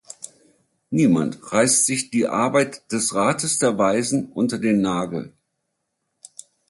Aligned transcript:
Niemand 0.89 1.51
reißt 1.51 1.85
sich 1.85 2.09
die 2.09 2.25
Arbeit 2.27 2.91
des 2.91 3.13
Rates 3.13 3.59
der 3.59 3.77
Weisen 3.77 4.31
unter 4.31 4.57
den 4.57 4.81
Nagel. 4.81 5.31